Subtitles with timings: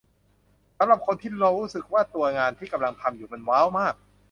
[0.77, 3.95] สำหรับคนที่รู้สึกว่าตัวงานที่กำลังทำอยู่มันว้าวมาก